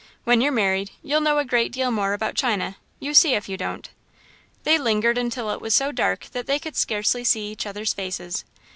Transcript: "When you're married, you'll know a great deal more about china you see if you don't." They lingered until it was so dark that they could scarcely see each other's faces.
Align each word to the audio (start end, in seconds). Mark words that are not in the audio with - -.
"When 0.23 0.41
you're 0.41 0.51
married, 0.51 0.89
you'll 1.03 1.21
know 1.21 1.37
a 1.37 1.45
great 1.45 1.71
deal 1.71 1.91
more 1.91 2.13
about 2.13 2.33
china 2.33 2.77
you 2.99 3.13
see 3.13 3.35
if 3.35 3.47
you 3.47 3.55
don't." 3.55 3.87
They 4.63 4.79
lingered 4.79 5.15
until 5.19 5.51
it 5.51 5.61
was 5.61 5.75
so 5.75 5.91
dark 5.91 6.25
that 6.31 6.47
they 6.47 6.57
could 6.57 6.75
scarcely 6.75 7.23
see 7.23 7.51
each 7.51 7.67
other's 7.67 7.93
faces. 7.93 8.43